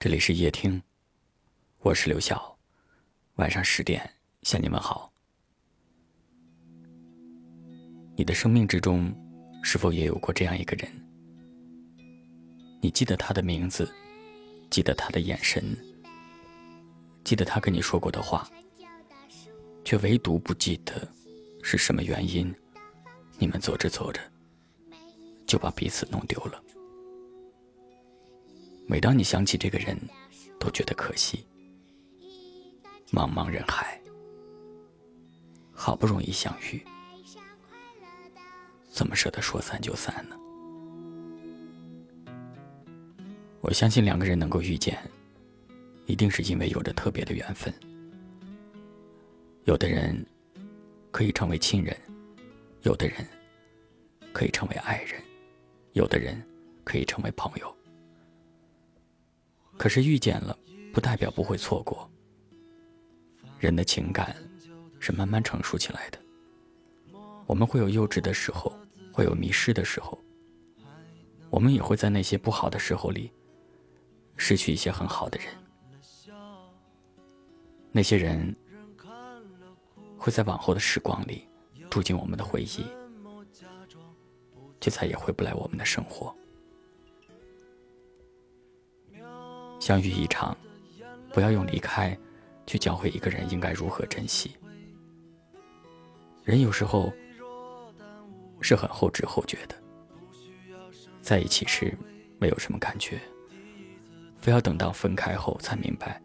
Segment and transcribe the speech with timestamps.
[0.00, 0.80] 这里是夜听，
[1.80, 2.56] 我是刘晓。
[3.34, 4.08] 晚上十点
[4.42, 5.12] 向你们好。
[8.14, 9.12] 你的生命之中，
[9.60, 10.88] 是否也有过这样一个人？
[12.80, 13.92] 你记得他的名字，
[14.70, 15.76] 记得他的眼神，
[17.24, 18.48] 记得他跟你说过的话，
[19.84, 21.08] 却唯独不记得
[21.60, 22.54] 是什么原因，
[23.36, 24.20] 你们走着走着
[25.44, 26.62] 就把彼此弄丢了。
[28.90, 29.94] 每当你想起这个人，
[30.58, 31.44] 都觉得可惜。
[33.10, 34.00] 茫茫人海，
[35.72, 36.82] 好不容易相遇，
[38.90, 40.36] 怎么舍得说散就散呢？
[43.60, 44.98] 我相信两个人能够遇见，
[46.06, 47.72] 一定是因为有着特别的缘分。
[49.64, 50.24] 有的人
[51.10, 51.94] 可以成为亲人，
[52.84, 53.16] 有的人
[54.32, 55.22] 可以成为爱人，
[55.92, 56.42] 有的人
[56.84, 57.77] 可以成为朋友。
[59.78, 60.58] 可是遇见了，
[60.92, 62.10] 不代表不会错过。
[63.60, 64.36] 人的情感
[64.98, 66.18] 是慢慢成熟起来的，
[67.46, 68.76] 我们会有幼稚的时候，
[69.12, 70.18] 会有迷失的时候，
[71.48, 73.32] 我们也会在那些不好的时候里
[74.36, 75.48] 失去一些很好的人。
[77.90, 78.54] 那些人
[80.16, 81.48] 会在往后的时光里
[81.88, 82.84] 住进我们的回忆，
[84.80, 86.34] 却再也回不来我们的生活。
[89.78, 90.56] 相遇一场，
[91.32, 92.16] 不要用离开
[92.66, 94.56] 去教会一个人应该如何珍惜。
[96.44, 97.12] 人有时候
[98.60, 99.74] 是很后知后觉的，
[101.20, 101.96] 在一起时
[102.38, 103.20] 没有什么感觉，
[104.38, 106.20] 非要等到分开后才明白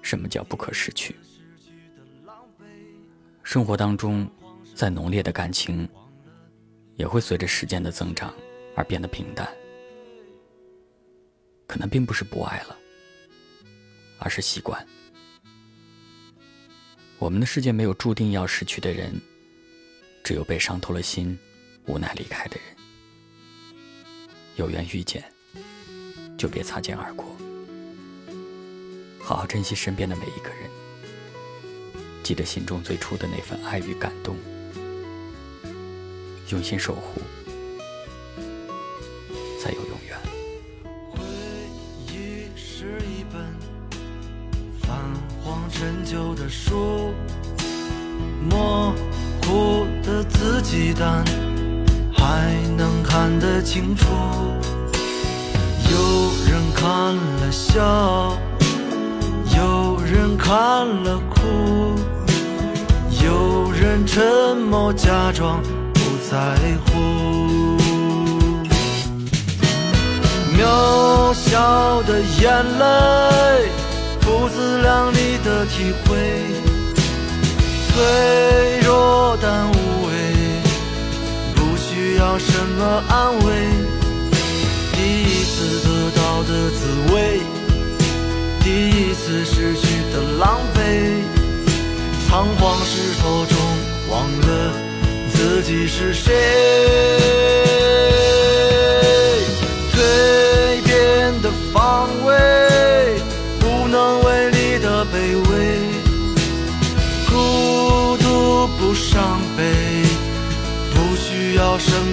[0.00, 1.14] 什么叫不可失去。
[3.42, 4.26] 生活当中，
[4.74, 5.88] 再浓烈的感情，
[6.96, 8.32] 也会随着时间的增长
[8.74, 9.48] 而变得平淡，
[11.66, 12.76] 可能并不是不爱了。
[14.18, 14.86] 而是习惯。
[17.18, 19.20] 我们的世界没有注定要失去的人，
[20.22, 21.38] 只有被伤透了心、
[21.86, 22.64] 无奈离开的人。
[24.56, 25.24] 有缘遇见，
[26.36, 27.24] 就别擦肩而过。
[29.20, 30.70] 好好珍惜身边的每一个人，
[32.22, 34.36] 记得心中最初的那份爱与感动，
[36.50, 37.22] 用心守护，
[39.60, 40.33] 才有永远。
[45.70, 47.12] 陈旧的书，
[48.48, 48.92] 模
[49.42, 51.24] 糊的字迹，但
[52.16, 54.06] 还能看得清楚。
[55.90, 58.38] 有人看了笑，
[59.56, 60.54] 有人看
[61.04, 61.96] 了哭，
[63.24, 65.60] 有人沉默假装
[65.92, 66.00] 不
[66.30, 66.92] 在乎。
[70.56, 73.68] 渺小的眼泪。
[74.24, 76.16] 不自量力的体会，
[77.88, 80.12] 脆弱但无畏，
[81.54, 83.52] 不需要什么安慰。
[84.92, 86.80] 第一次得到的滋
[87.12, 87.40] 味，
[88.62, 90.78] 第一次失去的狼狈，
[92.26, 93.56] 仓皇失措中
[94.08, 94.72] 忘了
[95.32, 97.63] 自己是谁。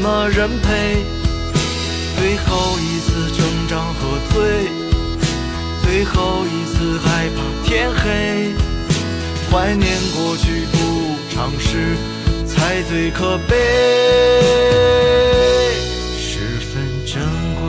[0.00, 1.04] 么人陪？
[2.16, 4.68] 最后一次挣扎和醉，
[5.82, 8.52] 最后一次害怕天黑。
[9.50, 9.86] 怀念
[10.16, 10.76] 过去不
[11.34, 11.96] 尝试，
[12.46, 13.56] 才最可悲。
[16.18, 17.22] 十分珍
[17.62, 17.66] 贵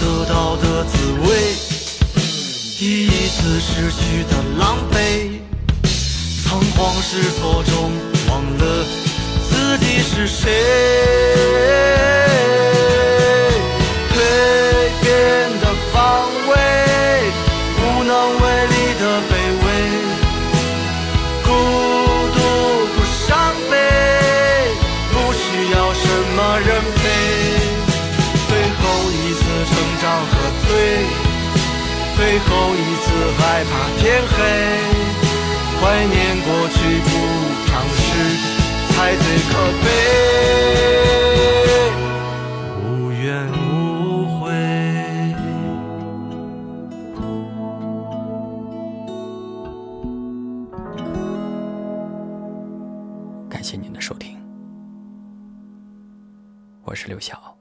[0.00, 1.54] 得到的滋味，
[2.78, 5.40] 第一次失去的狼狈，
[6.44, 7.92] 仓皇失措中
[8.28, 8.84] 忘了
[9.48, 12.05] 自己是谁。
[32.36, 33.06] 最后一次
[33.38, 34.36] 害怕天黑，
[35.80, 37.08] 怀念过去，不
[37.64, 38.04] 尝试
[38.92, 39.84] 才最可悲。
[42.84, 43.24] 无怨
[43.56, 44.44] 无悔。
[53.48, 54.36] 感谢您的收听。
[56.84, 57.56] 我是刘晓。